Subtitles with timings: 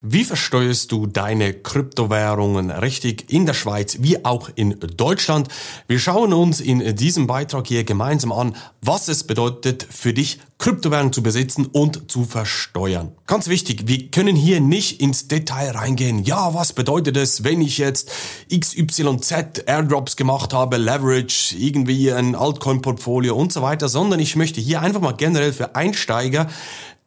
[0.00, 5.48] Wie versteuerst du deine Kryptowährungen richtig in der Schweiz wie auch in Deutschland?
[5.88, 11.12] Wir schauen uns in diesem Beitrag hier gemeinsam an, was es bedeutet für dich, Kryptowährungen
[11.12, 13.10] zu besitzen und zu versteuern.
[13.26, 16.22] Ganz wichtig, wir können hier nicht ins Detail reingehen.
[16.22, 18.12] Ja, was bedeutet es, wenn ich jetzt
[18.56, 24.80] XYZ Airdrops gemacht habe, Leverage, irgendwie ein Altcoin-Portfolio und so weiter, sondern ich möchte hier
[24.80, 26.46] einfach mal generell für Einsteiger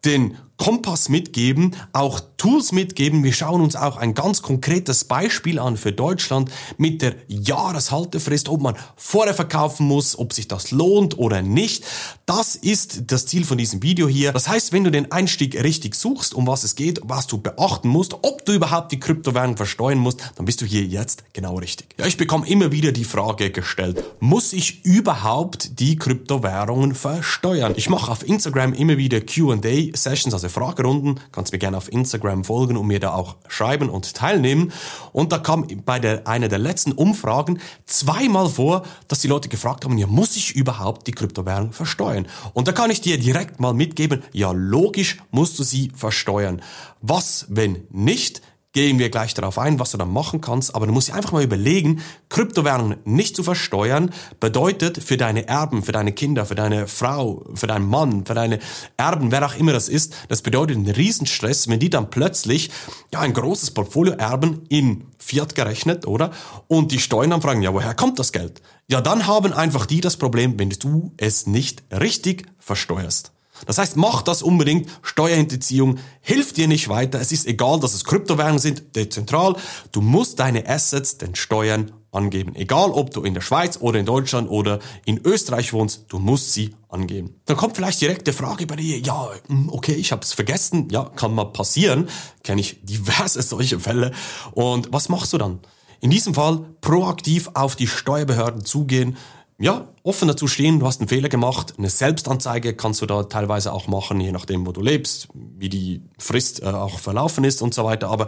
[0.04, 3.24] den Kompass mitgeben, auch Tools mitgeben.
[3.24, 8.62] Wir schauen uns auch ein ganz konkretes Beispiel an für Deutschland mit der Jahreshaltefrist, ob
[8.62, 11.84] man vorher verkaufen muss, ob sich das lohnt oder nicht.
[12.28, 14.34] Das ist das Ziel von diesem Video hier.
[14.34, 17.90] Das heißt, wenn du den Einstieg richtig suchst, um was es geht, was du beachten
[17.90, 21.88] musst, ob du überhaupt die Kryptowährung versteuern musst, dann bist du hier jetzt genau richtig.
[21.98, 27.74] Ja, ich bekomme immer wieder die Frage gestellt, muss ich überhaupt die Kryptowährungen versteuern?
[27.78, 31.20] Ich mache auf Instagram immer wieder Q&A Sessions, also Fragerunden.
[31.32, 34.72] Kannst mir gerne auf Instagram folgen und mir da auch schreiben und teilnehmen.
[35.12, 39.86] Und da kam bei der, einer der letzten Umfragen zweimal vor, dass die Leute gefragt
[39.86, 42.28] haben, ja, muss ich überhaupt die Kryptowährung versteuern?
[42.54, 46.62] Und da kann ich dir direkt mal mitgeben, ja, logisch musst du sie versteuern.
[47.02, 48.42] Was, wenn nicht?
[48.74, 51.34] Gehen wir gleich darauf ein, was du dann machen kannst, aber du musst dir einfach
[51.34, 56.88] mal überlegen, Kryptowährungen nicht zu versteuern, bedeutet für deine Erben, für deine Kinder, für deine
[56.88, 58.60] Frau, für deinen Mann, für deine
[58.98, 62.72] Erben, wer auch immer das ist, das bedeutet einen Riesenstress, wenn die dann plötzlich
[63.14, 66.32] ja ein großes Portfolio erben in Fiat gerechnet, oder?
[66.68, 68.62] Und die Steuern dann fragen, ja, woher kommt das Geld?
[68.88, 73.32] Ja, dann haben einfach die das Problem, wenn du es nicht richtig versteuerst.
[73.66, 74.90] Das heißt, mach das unbedingt.
[75.02, 77.20] Steuerhinterziehung hilft dir nicht weiter.
[77.20, 79.56] Es ist egal, dass es Kryptowährungen sind, dezentral.
[79.92, 82.56] Du musst deine Assets den Steuern angeben.
[82.56, 86.54] Egal, ob du in der Schweiz oder in Deutschland oder in Österreich wohnst, du musst
[86.54, 87.36] sie angeben.
[87.46, 90.90] Dann kommt vielleicht direkt die Frage bei dir, ja, hm, okay, ich habe es vergessen.
[90.92, 92.10] Ja, kann mal passieren.
[92.44, 94.12] Kenne ich diverse solche Fälle.
[94.52, 95.60] Und was machst du dann?
[96.02, 99.18] In diesem Fall proaktiv auf die Steuerbehörden zugehen,
[99.62, 101.76] ja, offen dazu stehen, du hast einen Fehler gemacht.
[101.78, 106.02] Eine Selbstanzeige kannst du da teilweise auch machen, je nachdem, wo du lebst, wie die
[106.18, 108.10] Frist äh, auch verlaufen ist und so weiter.
[108.10, 108.26] Aber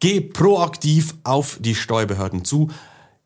[0.00, 2.70] geh proaktiv auf die Steuerbehörden zu,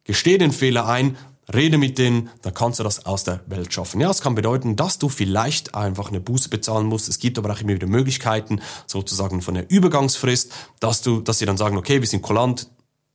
[0.05, 1.17] gesteh den Fehler ein,
[1.53, 4.03] rede mit denen, dann kannst du das aus der Welt schaffen.
[4.03, 7.09] Ja, es kann bedeuten, dass du vielleicht einfach eine Buße bezahlen musst.
[7.09, 11.47] Es gibt aber auch immer wieder Möglichkeiten, sozusagen von der Übergangsfrist, dass du, dass sie
[11.47, 12.69] dann sagen, okay, wir sind kulant,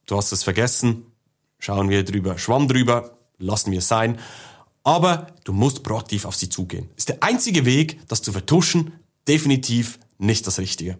[0.07, 1.05] du hast es vergessen,
[1.59, 4.17] schauen wir drüber, schwamm drüber, lassen wir es sein.
[4.83, 6.89] Aber du musst proaktiv auf sie zugehen.
[6.95, 8.93] Ist der einzige Weg, das zu vertuschen,
[9.27, 10.97] definitiv nicht das Richtige.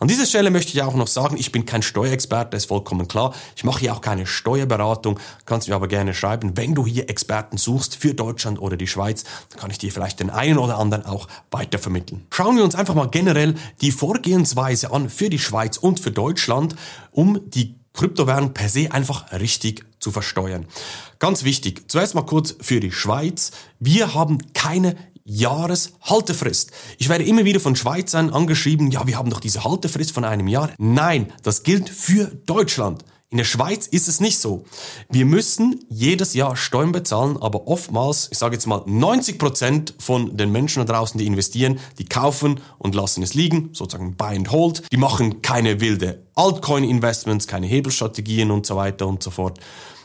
[0.00, 3.34] An dieser Stelle möchte ich auch noch sagen, ich bin kein Steuerexperte, ist vollkommen klar.
[3.56, 6.56] Ich mache hier auch keine Steuerberatung, kannst mir aber gerne schreiben.
[6.56, 10.20] Wenn du hier Experten suchst für Deutschland oder die Schweiz, dann kann ich dir vielleicht
[10.20, 12.26] den einen oder anderen auch weitervermitteln.
[12.30, 16.76] Schauen wir uns einfach mal generell die Vorgehensweise an für die Schweiz und für Deutschland,
[17.10, 20.66] um die Kryptowährung per se einfach richtig zu versteuern.
[21.18, 23.52] Ganz wichtig, zuerst mal kurz für die Schweiz.
[23.78, 26.72] Wir haben keine Jahreshaltefrist.
[26.98, 30.48] Ich werde immer wieder von Schweizern angeschrieben, ja, wir haben doch diese Haltefrist von einem
[30.48, 30.70] Jahr.
[30.78, 33.04] Nein, das gilt für Deutschland.
[33.32, 34.66] In der Schweiz ist es nicht so.
[35.08, 40.36] Wir müssen jedes Jahr Steuern bezahlen, aber oftmals, ich sage jetzt mal 90 Prozent von
[40.36, 44.52] den Menschen da draußen, die investieren, die kaufen und lassen es liegen, sozusagen buy and
[44.52, 44.82] hold.
[44.92, 49.58] Die machen keine wilde Altcoin-Investments, keine Hebelstrategien und so weiter und so fort,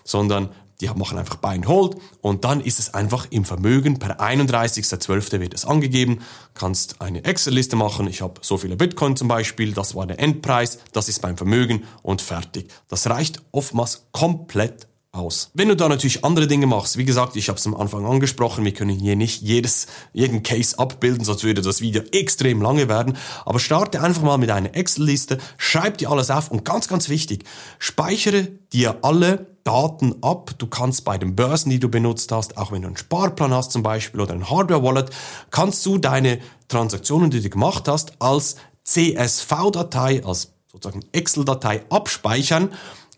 [0.06, 0.48] sondern
[0.82, 5.40] die machen einfach Buy and Hold und dann ist es einfach im Vermögen per 31.12.
[5.40, 6.20] wird es angegeben.
[6.54, 8.08] Kannst eine Excel-Liste machen.
[8.08, 11.84] Ich habe so viele Bitcoin zum Beispiel, das war der Endpreis, das ist mein Vermögen
[12.04, 12.70] und fertig.
[12.88, 15.50] Das reicht oftmals komplett aus.
[15.54, 18.64] Wenn du da natürlich andere Dinge machst, wie gesagt, ich habe es am Anfang angesprochen,
[18.64, 23.18] wir können hier nicht jedes, jeden Case abbilden, sonst würde das Video extrem lange werden,
[23.46, 27.46] aber starte einfach mal mit einer Excel-Liste, schreib dir alles auf und ganz, ganz wichtig,
[27.80, 30.52] speichere dir alle Daten ab.
[30.58, 33.74] Du kannst bei den Börsen, die du benutzt hast, auch wenn du einen Sparplan hast
[33.74, 35.10] zum Beispiel oder ein Hardware-Wallet,
[35.52, 36.40] kannst du deine
[36.70, 38.56] Transaktionen, die du gemacht hast, als
[38.86, 42.72] CSV-Datei, als sozusagen Excel-Datei abspeichern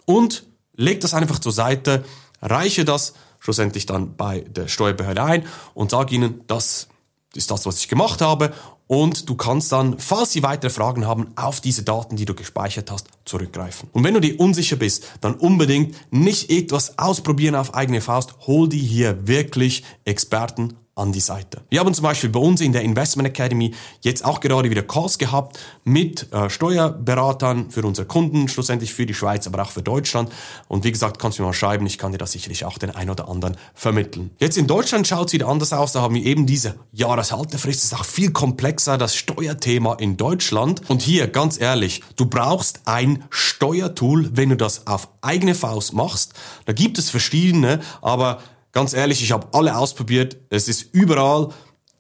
[0.06, 2.04] und leg das einfach zur Seite,
[2.42, 5.46] reiche das schlussendlich dann bei der Steuerbehörde ein
[5.76, 6.88] und sag ihnen, das
[7.36, 8.54] ist das, was ich gemacht habe
[8.90, 12.90] und du kannst dann, falls sie weitere Fragen haben, auf diese Daten, die du gespeichert
[12.90, 13.88] hast, zurückgreifen.
[13.94, 18.68] Und wenn du dir unsicher bist, dann unbedingt nicht etwas ausprobieren auf eigene Faust, hol
[18.68, 21.62] dir hier wirklich Experten an die Seite.
[21.70, 25.18] Wir haben zum Beispiel bei uns in der Investment Academy jetzt auch gerade wieder Calls
[25.18, 30.30] gehabt mit äh, Steuerberatern für unsere Kunden, schlussendlich für die Schweiz, aber auch für Deutschland.
[30.68, 32.92] Und wie gesagt, kannst du mir mal schreiben, ich kann dir das sicherlich auch den
[32.92, 34.32] ein oder anderen vermitteln.
[34.40, 37.92] Jetzt in Deutschland schaut es wieder anders aus, da haben wir eben diese Jahreshaltefrist, das
[37.92, 40.82] ist auch viel komplexer, das Steuerthema in Deutschland.
[40.90, 46.34] Und hier, ganz ehrlich, du brauchst ein Steuertool, wenn du das auf eigene Faust machst.
[46.66, 48.40] Da gibt es verschiedene, aber
[48.80, 50.38] Ganz ehrlich, ich habe alle ausprobiert.
[50.50, 51.50] Es ist überall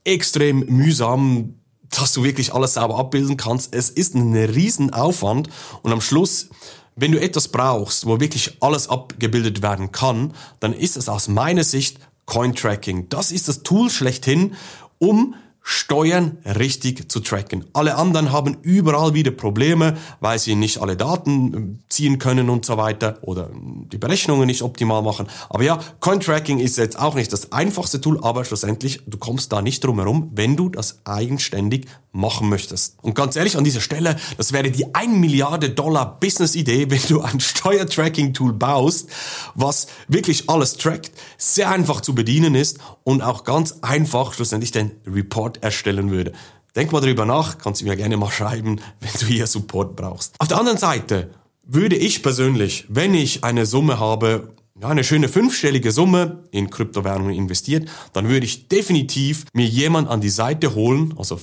[0.06, 1.56] extrem mühsam,
[1.90, 3.76] dass du wirklich alles sauber abbilden kannst.
[3.76, 5.50] Es ist ein Riesenaufwand
[5.82, 6.48] und am Schluss,
[6.96, 11.66] wenn du etwas brauchst, wo wirklich alles abgebildet werden kann, dann ist es aus meiner
[11.66, 13.10] Sicht Cointracking.
[13.10, 14.56] Das ist das Tool schlechthin,
[15.00, 15.36] um
[15.72, 17.64] Steuern richtig zu tracken.
[17.74, 22.66] Alle anderen haben überall wieder Probleme, weil sie nicht alle Daten ähm, ziehen können und
[22.66, 25.28] so weiter oder ähm, die Berechnungen nicht optimal machen.
[25.48, 29.62] Aber ja, Cointracking ist jetzt auch nicht das einfachste Tool, aber schlussendlich, du kommst da
[29.62, 32.98] nicht drum herum, wenn du das eigenständig machen möchtest.
[33.02, 37.22] Und ganz ehrlich, an dieser Stelle, das wäre die 1 Milliarde Dollar Business-Idee, wenn du
[37.22, 39.10] ein Steuertracking-Tool baust,
[39.56, 44.92] was wirklich alles trackt, sehr einfach zu bedienen ist und auch ganz einfach schlussendlich den
[45.06, 46.34] Report erstellen würde.
[46.76, 50.36] Denk mal darüber nach, kannst du mir gerne mal schreiben, wenn du hier Support brauchst.
[50.40, 51.32] Auf der anderen Seite
[51.64, 57.90] würde ich persönlich, wenn ich eine Summe habe, eine schöne fünfstellige Summe in Kryptowährungen investiert,
[58.14, 61.38] dann würde ich definitiv mir jemand an die Seite holen, also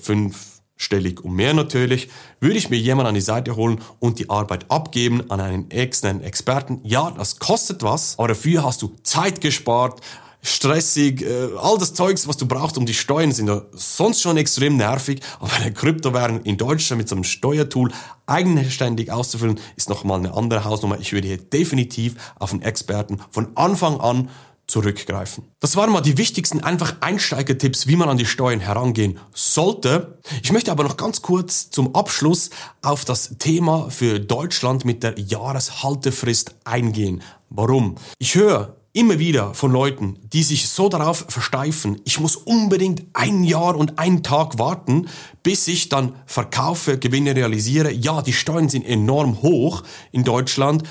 [0.77, 2.09] fünfstellig und mehr natürlich,
[2.41, 6.23] würde ich mir jemand an die Seite holen und die Arbeit abgeben an einen externen
[6.23, 6.81] Experten.
[6.85, 10.01] Ja, das kostet was, aber dafür hast du Zeit gespart,
[10.43, 14.37] stressig, äh, all das Zeugs, was du brauchst, um die Steuern sind ja sonst schon
[14.37, 17.91] extrem nervig, aber eine Kryptowährung in Deutschland mit so einem Steuertool
[18.27, 20.99] eigenständig auszufüllen, ist nochmal eine andere Hausnummer.
[21.01, 24.29] Ich würde hier definitiv auf einen Experten von Anfang an
[24.67, 25.45] zurückgreifen.
[25.61, 30.19] Das waren mal die wichtigsten einfach Einsteigertipps, wie man an die Steuern herangehen sollte.
[30.43, 32.51] Ich möchte aber noch ganz kurz zum Abschluss
[32.83, 37.23] auf das Thema für Deutschland mit der Jahreshaltefrist eingehen.
[37.49, 37.95] Warum?
[38.19, 43.45] Ich höre immer wieder von Leuten, die sich so darauf versteifen, ich muss unbedingt ein
[43.45, 45.09] Jahr und einen Tag warten,
[45.43, 47.93] bis ich dann verkaufe, Gewinne realisiere.
[47.93, 49.83] Ja, die Steuern sind enorm hoch
[50.13, 50.83] in Deutschland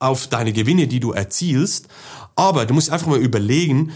[0.00, 1.86] auf deine Gewinne, die du erzielst.
[2.34, 3.92] Aber du musst einfach mal überlegen,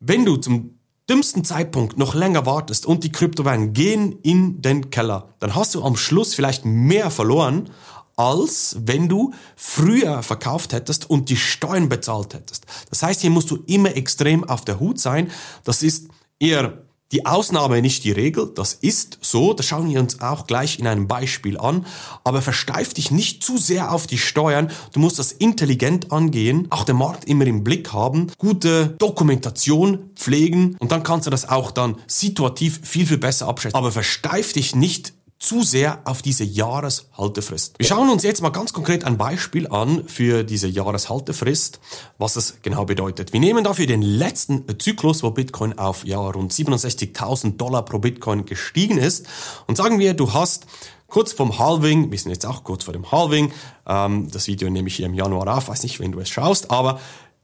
[0.00, 5.34] wenn du zum dümmsten Zeitpunkt noch länger wartest und die Kryptowährungen gehen in den Keller,
[5.40, 7.70] dann hast du am Schluss vielleicht mehr verloren,
[8.16, 12.66] als wenn du früher verkauft hättest und die Steuern bezahlt hättest.
[12.90, 15.30] Das heißt, hier musst du immer extrem auf der Hut sein.
[15.64, 16.08] Das ist
[16.38, 16.82] eher
[17.12, 18.50] die Ausnahme, nicht die Regel.
[18.54, 19.52] Das ist so.
[19.52, 21.86] Das schauen wir uns auch gleich in einem Beispiel an.
[22.24, 24.70] Aber versteif dich nicht zu sehr auf die Steuern.
[24.92, 30.76] Du musst das intelligent angehen, auch den Markt immer im Blick haben, gute Dokumentation pflegen
[30.78, 33.76] und dann kannst du das auch dann situativ viel, viel besser abschätzen.
[33.76, 35.12] Aber versteif dich nicht
[35.42, 37.74] zu sehr auf diese Jahreshaltefrist.
[37.78, 41.80] Wir schauen uns jetzt mal ganz konkret ein Beispiel an für diese Jahreshaltefrist,
[42.16, 43.32] was es genau bedeutet.
[43.32, 48.44] Wir nehmen dafür den letzten Zyklus, wo Bitcoin auf ja, rund 67.000 Dollar pro Bitcoin
[48.44, 49.26] gestiegen ist
[49.66, 50.66] und sagen wir, du hast
[51.08, 53.52] kurz vom Halving, wir sind jetzt auch kurz vor dem Halving,
[53.86, 56.70] ähm, das Video nehme ich hier im Januar auf, weiß nicht, wenn du es schaust,
[56.70, 57.00] aber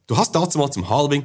[0.07, 1.25] du hast dazu mal zum Halving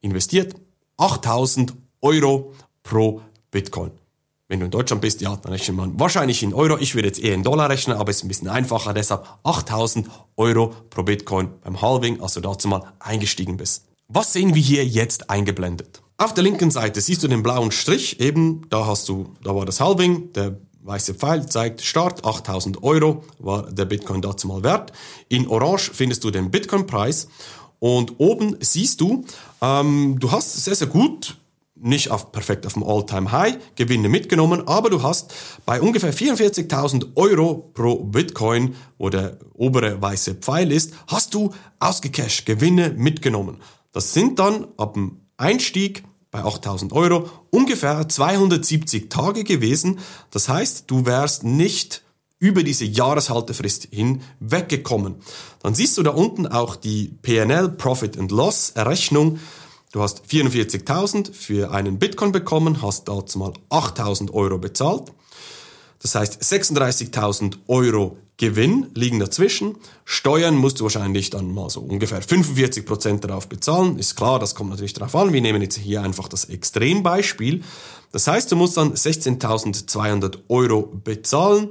[0.00, 0.54] investiert
[0.98, 2.52] 8000 Euro
[2.84, 4.01] pro Bitcoin.
[4.52, 6.76] Wenn du in Deutschland bist, ja, dann rechnet man wahrscheinlich in Euro.
[6.78, 8.92] Ich würde jetzt eher in Dollar rechnen, aber es ist ein bisschen einfacher.
[8.92, 13.86] Deshalb 8000 Euro pro Bitcoin beim Halving, als du dazu mal eingestiegen bist.
[14.08, 16.02] Was sehen wir hier jetzt eingeblendet?
[16.18, 19.64] Auf der linken Seite siehst du den blauen Strich, eben, da hast du, da war
[19.64, 24.92] das Halving, der weiße Pfeil zeigt Start, 8000 Euro war der Bitcoin dazu mal wert.
[25.30, 27.26] In Orange findest du den Bitcoin-Preis
[27.78, 29.24] und oben siehst du,
[29.62, 31.38] ähm, du hast sehr, sehr gut
[31.82, 35.34] nicht auf, perfekt auf dem All-Time-High Gewinne mitgenommen, aber du hast
[35.66, 42.46] bei ungefähr 44.000 Euro pro Bitcoin, wo der obere weiße Pfeil ist, hast du ausgecashed
[42.46, 43.58] Gewinne mitgenommen.
[43.92, 49.98] Das sind dann ab dem Einstieg bei 8.000 Euro ungefähr 270 Tage gewesen.
[50.30, 52.02] Das heißt, du wärst nicht
[52.38, 55.16] über diese Jahreshaltefrist hin weggekommen.
[55.62, 59.38] Dann siehst du da unten auch die PNL Profit and Loss Errechnung
[59.92, 65.12] Du hast 44.000 für einen Bitcoin bekommen, hast dazu mal 8.000 Euro bezahlt.
[66.00, 69.76] Das heißt, 36.000 Euro Gewinn liegen dazwischen.
[70.06, 73.98] Steuern musst du wahrscheinlich dann mal so ungefähr 45 Prozent darauf bezahlen.
[73.98, 75.34] Ist klar, das kommt natürlich darauf an.
[75.34, 77.62] Wir nehmen jetzt hier einfach das Extrembeispiel.
[78.12, 81.68] Das heißt, du musst dann 16.200 Euro bezahlen.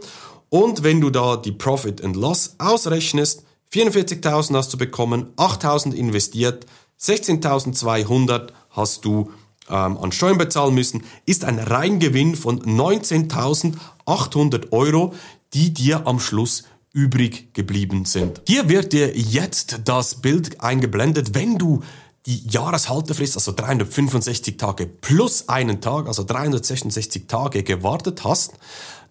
[0.50, 6.66] Und wenn du da die Profit and Loss ausrechnest, 44.000 hast du bekommen, 8.000 investiert,
[7.02, 9.32] 16.200 hast du
[9.70, 15.16] ähm, an Steuern bezahlen müssen, ist ein Reingewinn von 19.800 Euro,
[15.54, 18.42] die dir am Schluss übrig geblieben sind.
[18.48, 21.82] Hier wird dir jetzt das Bild eingeblendet, wenn du
[22.28, 28.54] die Jahreshaltefrist, also 365 Tage plus einen Tag, also 366 Tage gewartet hast,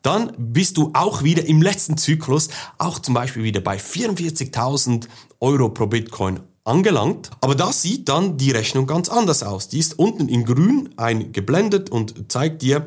[0.03, 5.09] dann bist du auch wieder im letzten Zyklus, auch zum Beispiel wieder bei 44.000
[5.41, 7.31] Euro pro Bitcoin angelangt.
[7.41, 9.69] Aber da sieht dann die Rechnung ganz anders aus.
[9.69, 12.87] Die ist unten in grün eingeblendet und zeigt dir,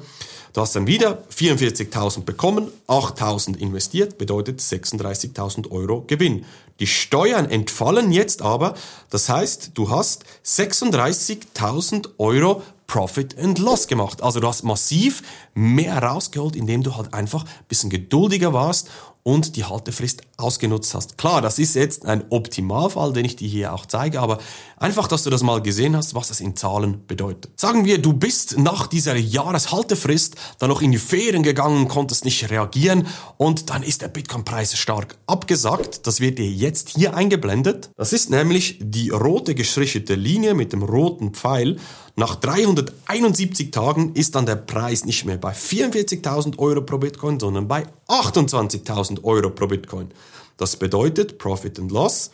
[0.53, 6.45] du hast dann wieder 44.000 bekommen, 8.000 investiert, bedeutet 36.000 Euro Gewinn.
[6.79, 8.75] Die Steuern entfallen jetzt aber,
[9.09, 14.21] das heißt, du hast 36.000 Euro Profit and Loss gemacht.
[14.21, 15.23] Also du hast massiv
[15.55, 18.89] mehr rausgeholt, indem du halt einfach ein bisschen geduldiger warst
[19.23, 21.17] und die Haltefrist ausgenutzt hast.
[21.17, 24.39] Klar, das ist jetzt ein Optimalfall, den ich dir hier auch zeige, aber
[24.77, 27.51] einfach, dass du das mal gesehen hast, was das in Zahlen bedeutet.
[27.55, 32.49] Sagen wir, du bist nach dieser Jahreshaltefrist dann noch in die Ferien gegangen, konntest nicht
[32.49, 36.05] reagieren und dann ist der Bitcoin-Preis stark abgesackt.
[36.05, 37.91] Das wird dir jetzt hier eingeblendet.
[37.95, 41.77] Das ist nämlich die rote gestrichelte Linie mit dem roten Pfeil.
[42.15, 47.67] Nach 371 Tagen ist dann der Preis nicht mehr bei 44.000 Euro pro Bitcoin, sondern
[47.67, 50.11] bei 28.000 Euro pro Bitcoin.
[50.57, 52.31] Das bedeutet Profit and Loss,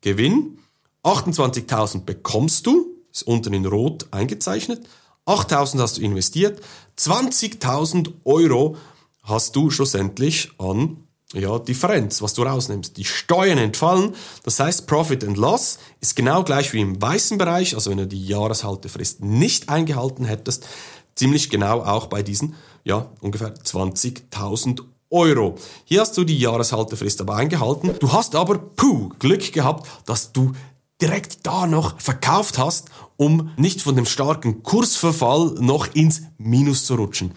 [0.00, 0.58] Gewinn.
[1.04, 4.86] 28.000 bekommst du, ist unten in Rot eingezeichnet.
[5.26, 6.60] 8.000 hast du investiert.
[6.98, 8.76] 20.000 Euro
[9.22, 10.98] hast du schlussendlich an
[11.32, 12.96] ja, Differenz, was du rausnimmst.
[12.96, 17.74] Die Steuern entfallen, das heißt Profit and Loss ist genau gleich wie im weißen Bereich,
[17.74, 20.66] also wenn du die Jahreshaltefrist nicht eingehalten hättest,
[21.14, 25.56] ziemlich genau auch bei diesen, ja, ungefähr 20.000 Euro.
[25.84, 27.94] Hier hast du die Jahreshaltefrist aber eingehalten.
[28.00, 30.52] Du hast aber, puh, Glück gehabt, dass du
[31.00, 36.94] direkt da noch verkauft hast, um nicht von dem starken Kursverfall noch ins Minus zu
[36.94, 37.34] rutschen.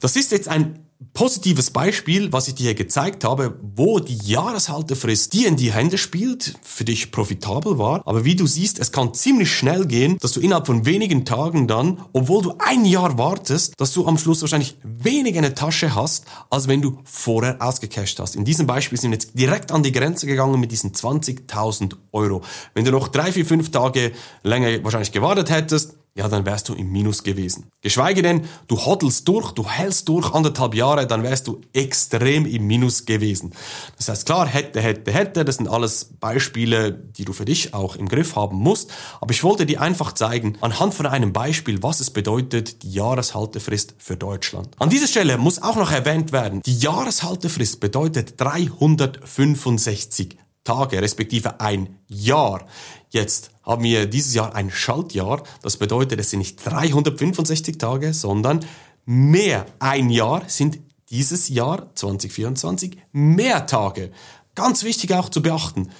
[0.00, 5.48] Das ist jetzt ein positives Beispiel, was ich dir gezeigt habe, wo die Jahreshaltefrist dir
[5.48, 8.02] in die Hände spielt, für dich profitabel war.
[8.06, 11.66] Aber wie du siehst, es kann ziemlich schnell gehen, dass du innerhalb von wenigen Tagen
[11.66, 15.94] dann, obwohl du ein Jahr wartest, dass du am Schluss wahrscheinlich weniger in der Tasche
[15.94, 18.36] hast, als wenn du vorher ausgecasht hast.
[18.36, 22.42] In diesem Beispiel sind wir jetzt direkt an die Grenze gegangen mit diesen 20.000 Euro.
[22.74, 26.74] Wenn du noch drei, vier, fünf Tage länger wahrscheinlich gewartet hättest, ja, dann wärst du
[26.74, 27.70] im Minus gewesen.
[27.82, 32.66] Geschweige denn, du hoddelst durch, du hältst durch anderthalb Jahre, dann wärst du extrem im
[32.66, 33.54] Minus gewesen.
[33.96, 37.94] Das heißt, klar, hätte, hätte, hätte, das sind alles Beispiele, die du für dich auch
[37.94, 38.90] im Griff haben musst.
[39.20, 43.94] Aber ich wollte dir einfach zeigen, anhand von einem Beispiel, was es bedeutet, die Jahreshaltefrist
[43.98, 44.74] für Deutschland.
[44.78, 51.98] An dieser Stelle muss auch noch erwähnt werden, die Jahreshaltefrist bedeutet 365 Tage, respektive ein
[52.08, 52.66] Jahr.
[53.10, 55.44] Jetzt haben wir dieses Jahr ein Schaltjahr.
[55.62, 58.66] Das bedeutet, es sind nicht 365 Tage, sondern
[59.06, 59.64] mehr.
[59.78, 64.10] Ein Jahr sind dieses Jahr 2024 mehr Tage.
[64.56, 65.90] Ganz wichtig auch zu beachten.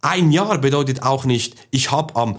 [0.00, 2.38] Ein Jahr bedeutet auch nicht, ich habe am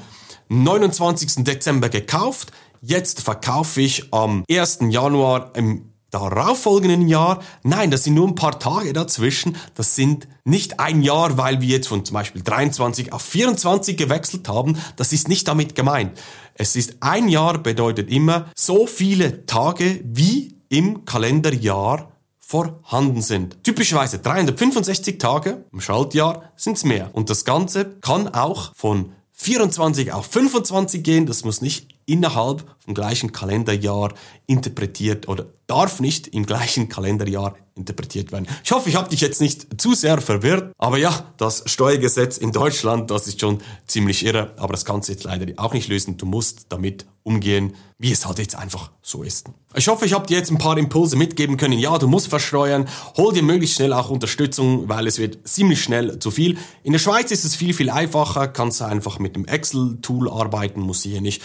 [0.50, 1.44] 29.
[1.44, 2.52] Dezember gekauft,
[2.82, 4.80] jetzt verkaufe ich am 1.
[4.90, 7.42] Januar im darauffolgenden Jahr.
[7.64, 9.56] Nein, das sind nur ein paar Tage dazwischen.
[9.76, 14.48] Das sind nicht ein Jahr, weil wir jetzt von zum Beispiel 23 auf 24 gewechselt
[14.48, 14.78] haben.
[14.96, 16.18] Das ist nicht damit gemeint.
[16.56, 23.64] Es ist ein Jahr bedeutet immer so viele Tage wie im Kalenderjahr vorhanden sind.
[23.64, 27.10] Typischerweise 365 Tage im Schaltjahr sind es mehr.
[27.14, 31.26] Und das Ganze kann auch von 24 auf 25 gehen.
[31.26, 34.14] Das muss nicht innerhalb vom gleichen Kalenderjahr
[34.46, 38.48] interpretiert oder darf nicht im gleichen Kalenderjahr interpretiert werden.
[38.64, 42.52] Ich hoffe, ich habe dich jetzt nicht zu sehr verwirrt, aber ja, das Steuergesetz in
[42.52, 46.18] Deutschland, das ist schon ziemlich irre, aber das kannst du jetzt leider auch nicht lösen.
[46.18, 49.48] Du musst damit umgehen, wie es halt jetzt einfach so ist.
[49.76, 51.80] Ich hoffe, ich habe dir jetzt ein paar Impulse mitgeben können.
[51.80, 56.20] Ja, du musst versteuern, hol dir möglichst schnell auch Unterstützung, weil es wird ziemlich schnell
[56.20, 56.58] zu viel.
[56.84, 60.82] In der Schweiz ist es viel, viel einfacher, kannst du einfach mit dem Excel-Tool arbeiten,
[60.82, 61.42] musst hier nicht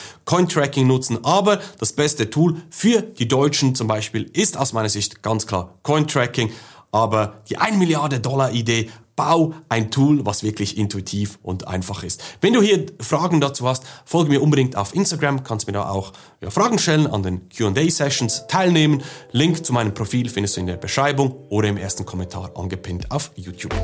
[0.49, 5.23] Cointracking nutzen, aber das beste Tool für die Deutschen zum Beispiel ist aus meiner Sicht
[5.23, 6.50] ganz klar Cointracking.
[6.90, 12.23] Aber die 1 Milliarde Dollar Idee Bau ein Tool, was wirklich intuitiv und einfach ist.
[12.40, 16.12] Wenn du hier Fragen dazu hast, folge mir unbedingt auf Instagram, kannst mir da auch
[16.40, 19.02] ja, Fragen stellen, an den Q&A-Sessions teilnehmen.
[19.33, 23.33] Link zu meinem Profil findest du in der Beschreibung oder im ersten Kommentar angepinnt auf
[23.35, 23.75] YouTube.